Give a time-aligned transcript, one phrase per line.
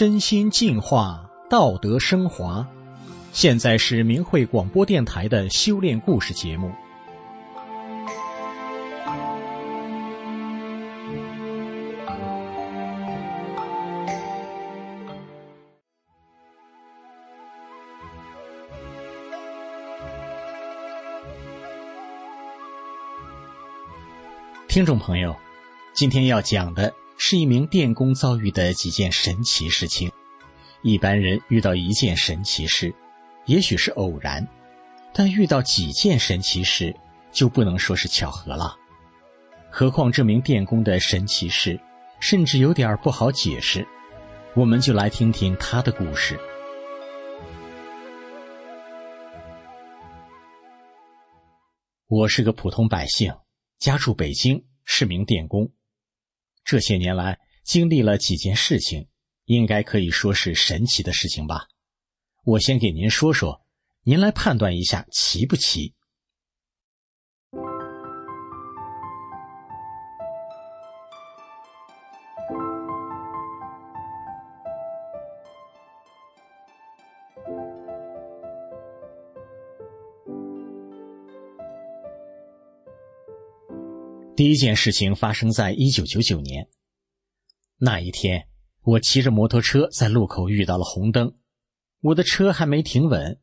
[0.00, 2.66] 身心净化，道德升华。
[3.32, 6.72] 现在是明慧广播电台的修炼故事节目。
[24.66, 25.36] 听众朋友，
[25.92, 26.90] 今天要讲的
[27.22, 30.10] 是一名电工遭遇的几件神奇事情。
[30.80, 32.94] 一般人遇到一件神奇事，
[33.44, 34.42] 也许是偶然；
[35.12, 36.96] 但遇到几件神奇事，
[37.30, 38.74] 就不能说是巧合了。
[39.68, 41.78] 何况这名电工的神奇事，
[42.20, 43.86] 甚至有点不好解释。
[44.56, 46.40] 我们就来听听他的故事。
[52.06, 53.34] 我是个普通百姓。
[53.78, 55.70] 家住北京，是名电工。
[56.64, 59.08] 这些年来经历了几件事情，
[59.44, 61.66] 应该可以说是神奇的事情吧。
[62.44, 63.62] 我先给您说说，
[64.02, 65.94] 您来判断一下奇不奇。
[84.40, 86.70] 第一件事情发生在一九九九年。
[87.76, 88.48] 那一天，
[88.80, 91.36] 我骑着摩托车在路口遇到了红灯，
[92.00, 93.38] 我的车还没停稳，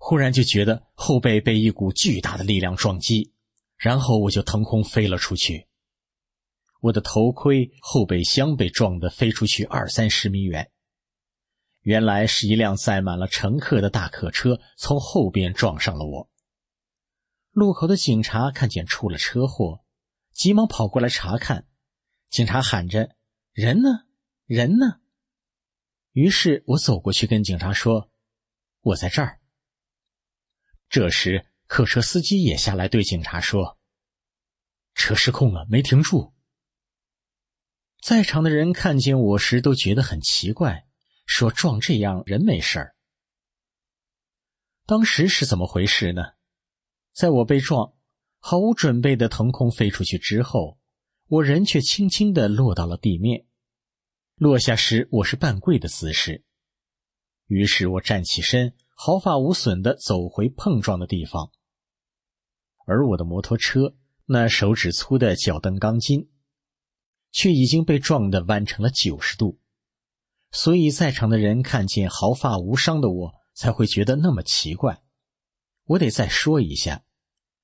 [0.00, 3.32] 忽然就觉得后背被一股巨大的力量撞击，
[3.76, 5.68] 然后我就腾空飞了出去。
[6.80, 10.72] 我的头盔、后备箱被撞得飞出去二三十米远。
[11.82, 16.28] 原来是一辆载满了乘客的大客车从后边撞上了我。
[17.52, 19.78] 路口的警察看见出了车祸。
[20.32, 21.66] 急忙跑过来查看，
[22.30, 23.14] 警察喊着
[23.52, 24.06] ：“人呢？
[24.46, 25.00] 人呢？”
[26.12, 28.10] 于是我走过去跟警察说
[28.80, 29.40] ：“我在这儿。”
[30.88, 33.78] 这时客车司机也下来对警察说
[34.94, 36.34] ：“车失控了，没停住。”
[38.02, 40.86] 在场的人看见我时都觉得很奇怪，
[41.24, 42.96] 说：“撞这样人没事儿。”
[44.84, 46.22] 当时是怎么回事呢？
[47.12, 47.94] 在我被撞。
[48.44, 50.76] 毫无准备的腾空飞出去之后，
[51.28, 53.46] 我人却轻轻的落到了地面。
[54.34, 56.42] 落下时，我是半跪的姿势。
[57.46, 61.52] 于是我站起身，毫发无损的走回碰撞的地方。
[62.84, 63.94] 而我的摩托车
[64.26, 66.28] 那手指粗的脚蹬钢筋，
[67.30, 69.60] 却已经被撞得弯成了九十度。
[70.50, 75.00] 所以在场的人看见毫发无伤的我，才会觉得那么奇怪。
[75.84, 77.04] 我得再说一下。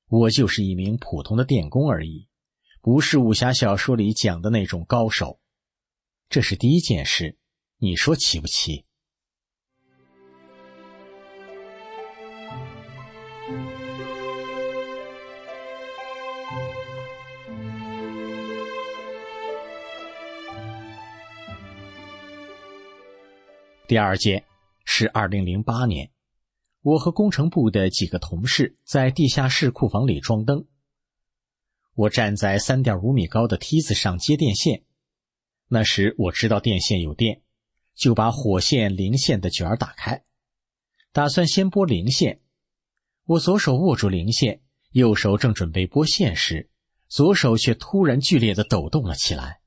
[0.08, 2.28] 我就是一名普通的电工而已，
[2.80, 5.38] 不是武侠小说里讲的那种高手。
[6.30, 7.36] 这是第一件事，
[7.76, 8.86] 你说奇不奇？
[23.86, 24.44] 第二件
[24.84, 26.10] 是二零零八年。
[26.82, 30.66] 我和工程部的几个同事在地下室库房里装灯。
[31.94, 34.84] 我站在三点五米高的梯子上接电线。
[35.66, 37.42] 那时我知道电线有电，
[37.94, 40.24] 就把火线、零线的卷打开，
[41.12, 42.40] 打算先拨零线。
[43.24, 44.62] 我左手握住零线，
[44.92, 46.70] 右手正准备拨线时，
[47.08, 49.60] 左手却突然剧烈的抖动了起来。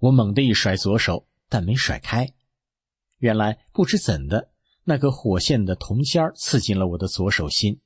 [0.00, 2.34] 我猛地一甩左手，但没甩开。
[3.18, 4.50] 原来不知怎的。
[4.86, 7.80] 那个火线的铜尖刺进了我的左手心，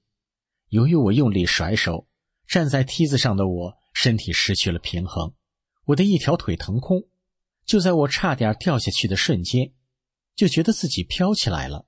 [0.68, 2.08] 由于我用力甩手，
[2.48, 5.32] 站在梯子上的我身体失去了平衡，
[5.84, 7.08] 我的一条腿腾空。
[7.64, 9.72] 就在我差点掉下去的瞬间，
[10.34, 11.86] 就觉得自己飘起来了，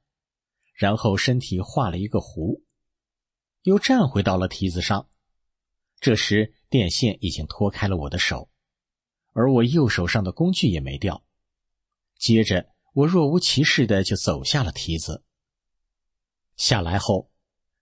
[0.75, 2.62] 然后身体画了一个弧，
[3.62, 5.09] 又站回到了梯子上。
[5.99, 8.49] 这时电线已经脱开了我的手，
[9.33, 11.25] 而我右手上的工具也没掉。
[12.17, 12.69] 接着。
[12.92, 15.25] 我若无其事的就走下了梯子。
[16.56, 17.31] 下来后，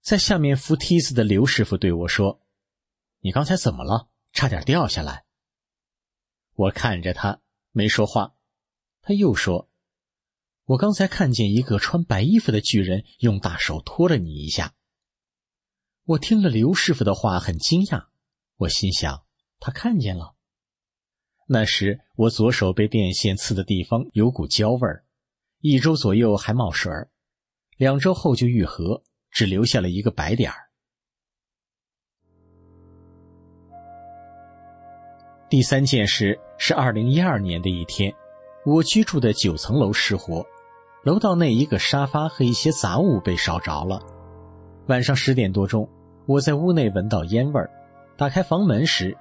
[0.00, 2.42] 在下面扶梯子的刘师傅对我说
[3.20, 4.08] ：“你刚才怎么了？
[4.32, 5.24] 差点掉下来。”
[6.54, 7.40] 我看着他
[7.72, 8.34] 没说话。
[9.00, 9.70] 他又说
[10.64, 14.74] ：“我刚才看见一个穿白衣服的巨人用大手托了你一下。”
[16.04, 18.06] 我听了刘师傅的话，很惊讶。
[18.56, 19.26] 我心想：
[19.58, 20.36] 他看见了。
[21.50, 25.02] 那时我左手被电线刺的地方有股焦味儿，
[25.62, 27.08] 一周左右还冒水儿，
[27.78, 30.68] 两周后就愈合，只留下了一个白点儿。
[35.48, 38.14] 第三件事是二零一二年的一天，
[38.66, 40.44] 我居住的九层楼失火，
[41.02, 43.98] 楼道内一个沙发和一些杂物被烧着了。
[44.88, 45.88] 晚上十点多钟，
[46.26, 47.70] 我在屋内闻到烟味儿，
[48.18, 49.16] 打开房门时，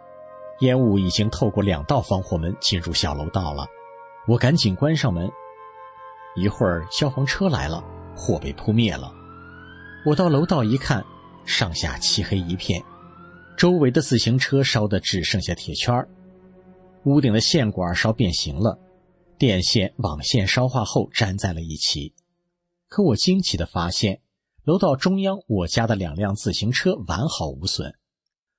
[0.59, 3.67] 烟雾已经透过两道防火门进入小楼道了。
[4.27, 5.29] 我赶紧关上门。
[6.35, 7.83] 一会儿消防车来了，
[8.15, 9.11] 火被扑灭了。
[10.05, 11.03] 我到楼道一看，
[11.45, 12.83] 上下漆黑一片，
[13.57, 16.07] 周围的自行车烧得只剩下铁圈，
[17.05, 18.77] 屋顶的线管烧变形了，
[19.37, 22.13] 电线、网线烧化后粘在了一起。
[22.87, 24.21] 可我惊奇的发现，
[24.63, 27.95] 楼道中央我家的两辆自行车完好无损，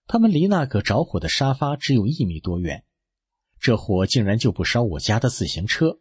[0.08, 2.82] 他们离那个着火的沙发只有一米多远，
[3.60, 6.00] 这火竟然就不烧我家的自行车。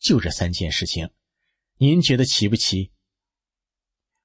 [0.00, 1.10] 就这三件事情，
[1.76, 2.90] 您觉得奇不奇？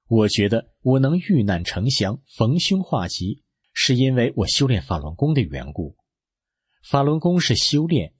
[0.08, 5.98] 我觉得我能遇难成祥、逢凶化吉，是因为我修炼法轮功的缘故。
[6.82, 8.14] 法轮功是修炼，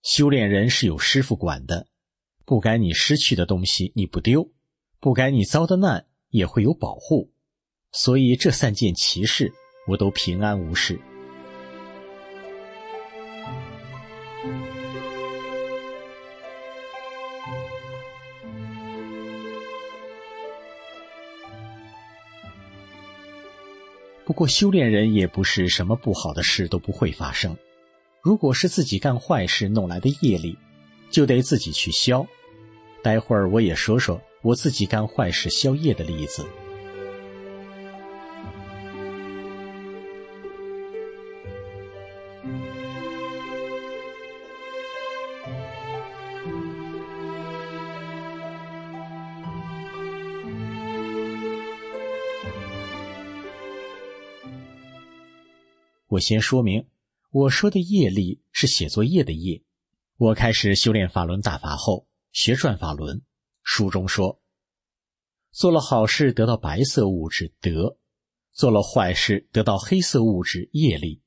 [0.00, 1.88] 修炼人是有师傅管的，
[2.44, 4.52] 不该你失去的东西你不丢，
[5.00, 7.32] 不该你遭的难也会有保护，
[7.90, 9.52] 所以这三件奇事
[9.86, 10.98] 我都平安无事。
[24.24, 27.56] 不过，修炼人也不是什么不好的事都不会发生。
[28.22, 30.56] 如果是自己干坏事弄来的业力，
[31.10, 32.24] 就得自己去消。
[33.02, 36.46] 待会儿我也说说我自己干坏事消业的例子。
[56.12, 56.90] 我先说明，
[57.30, 59.62] 我说的业力是写作业的业。
[60.18, 63.22] 我开始修炼法轮大法后，学转法轮。
[63.62, 64.42] 书中说，
[65.52, 67.96] 做了好事得到白色物质德，
[68.52, 71.22] 做了坏事得到黑色物质业力。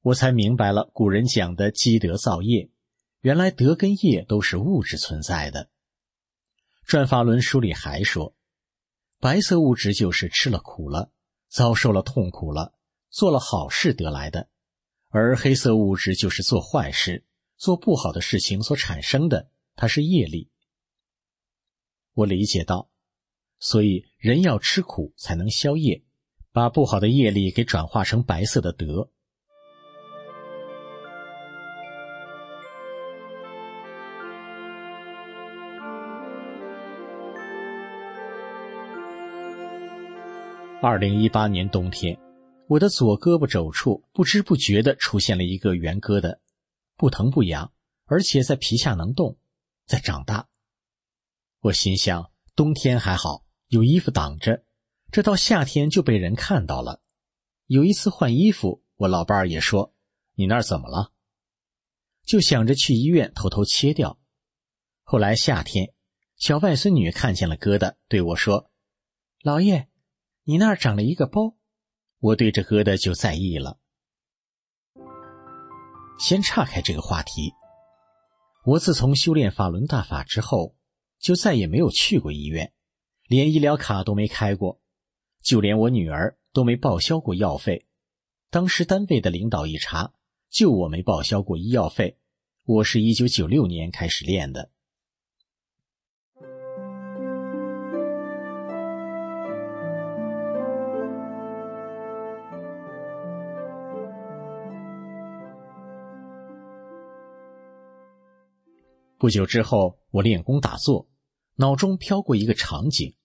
[0.00, 2.70] 我才明白了古人讲的积德造业，
[3.20, 5.70] 原来德跟业都是物质存在的。
[6.84, 8.34] 转法轮书里还说，
[9.20, 11.12] 白色物质就是吃了苦了，
[11.48, 12.72] 遭受了痛苦了。
[13.08, 14.48] 做了好事得来的，
[15.08, 17.24] 而黑色物质就是做坏事、
[17.56, 20.50] 做不好的事情所产生的，它是业力。
[22.12, 22.90] 我理解到，
[23.58, 26.02] 所以人要吃苦才能消业，
[26.52, 29.10] 把不好的业力给转化成白色的德。
[40.82, 42.25] 二零一八年冬天。
[42.68, 46.38] 我的左胳膊肘处不知不觉地出现了一个圆疙瘩，
[46.96, 47.72] 不疼不痒，
[48.06, 49.38] 而且在皮下能动，
[49.86, 50.48] 在长大。
[51.60, 54.64] 我心想，冬天还好，有衣服挡着，
[55.12, 57.00] 这到夏天就被人看到了。
[57.66, 59.94] 有一次换衣服，我老伴儿也说
[60.34, 61.12] ：“你那儿怎么了？”
[62.26, 64.18] 就想着去医院偷偷切掉。
[65.02, 65.92] 后来夏天，
[66.36, 68.70] 小外孙女看见了疙瘩，对我说
[69.42, 69.88] ：“老爷，
[70.42, 71.55] 你那儿长了一个包。”
[72.20, 73.78] 我对这疙瘩就在意了。
[76.18, 77.52] 先岔开这个话题，
[78.64, 80.74] 我自从修炼法轮大法之后，
[81.18, 82.72] 就再也没有去过医院，
[83.28, 84.80] 连医疗卡都没开过，
[85.42, 87.86] 就连我女儿都没报销过药费。
[88.48, 90.14] 当时单位的领导一查，
[90.48, 92.18] 就我没报销过医药费。
[92.64, 94.70] 我是一九九六年开始练的。
[109.18, 111.08] 不久之后，我练功打坐，
[111.54, 113.16] 脑中飘过一个场景：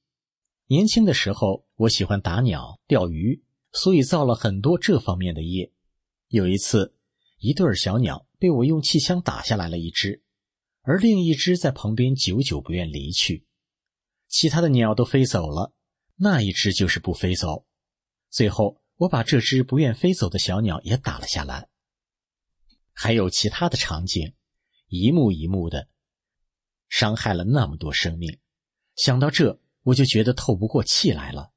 [0.67, 3.43] 年轻的时候，我喜欢打鸟、钓鱼，
[3.73, 5.73] 所以造了很多这方面的业。
[6.29, 6.95] 有一次，
[7.39, 10.23] 一对小鸟被我用气枪打下来了一只，
[10.81, 13.45] 而另一只在旁边久久不愿离去。
[14.29, 15.73] 其他的鸟都飞走了，
[16.15, 17.65] 那一只就是不飞走。
[18.29, 21.67] 最后，我把这只不愿飞走的小鸟也打了下来。
[22.93, 24.33] 还有其他的场景。
[24.91, 25.87] 一幕一幕的，
[26.89, 28.39] 伤害了那么多生命，
[28.97, 31.51] 想到这，我就觉得透不过气来了。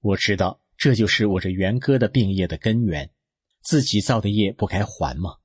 [0.00, 3.10] 我知道这就是我这元哥的病业的根源，
[3.60, 5.36] 自己造的业不该还吗？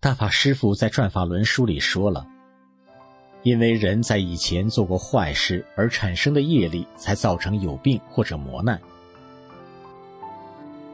[0.00, 2.26] 大法师父在《转法轮》书里说了，
[3.42, 8.78] 因为人在以前做过坏事而产生的业力，才造成有病或者磨难。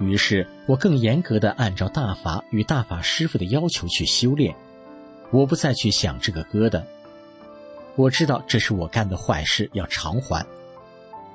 [0.01, 4.55] 于是我更严格的按照大法与大法师傅的要求去修炼，
[5.31, 6.83] 我不再去想这个疙瘩。
[7.97, 10.45] 我知道这是我干的坏事，要偿还。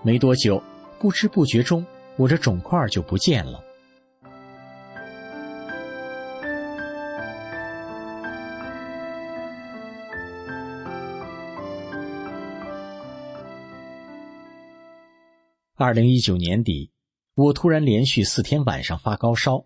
[0.04, 0.62] 没多久，
[1.00, 1.86] 不知不觉中，
[2.18, 3.64] 我这肿块就不见了。
[15.76, 16.92] 二零一九年底，
[17.42, 19.66] 我突然连续四天晚上发高烧，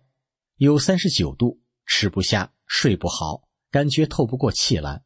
[0.58, 5.02] 有三十九度，吃不下，睡不好，感觉透不过气来。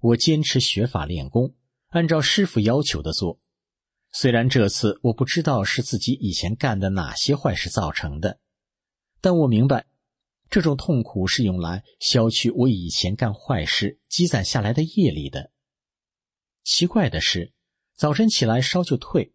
[0.00, 1.54] 我坚持学法练功，
[1.88, 3.38] 按照师傅要求的做。
[4.12, 8.40] 虽然这次我不知道是自己以前干的哪些坏事造成的，
[9.20, 9.84] 但我明白，
[10.48, 15.50] 这种痛苦是用来消去我以前干坏事积攒下来的业力的。
[16.64, 17.52] 奇怪的是，
[17.94, 19.34] 早晨起来烧就退。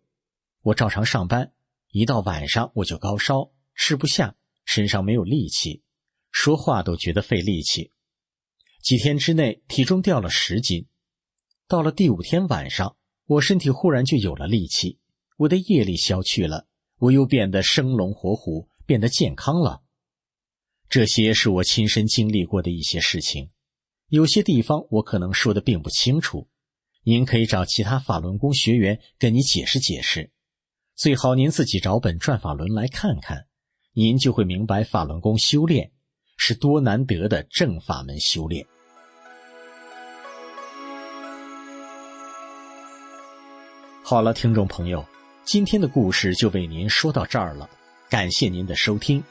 [0.61, 1.53] 我照常上班，
[1.97, 4.35] 一到晚上我就高烧，吃不下，
[4.65, 5.81] 身上没有力气，
[6.29, 7.89] 说话都觉得费力气。
[8.83, 10.87] 几天之内体重掉了十斤，
[11.69, 12.97] 到了第五天晚上，
[13.27, 14.99] 我身体忽然就有了力气，
[15.37, 19.81] 我的业力消去了，我又变得生龙活虎，变得健康了。
[20.89, 23.51] 这些是我亲身经历过的一些事情，
[24.09, 26.49] 有些地方我可能说的并不清楚，
[27.03, 30.33] 您可以找其他法轮功学员跟你解释解释。
[30.95, 33.47] 最好您自己找本转法轮来看看，
[33.91, 35.91] 您就会明白法轮功修炼
[36.37, 38.65] 是多难得的正法门修炼。
[44.05, 45.05] 好了，听众朋友，
[45.43, 47.69] 今天的故事就为您说到这儿了，
[48.09, 49.21] 感谢您的收听。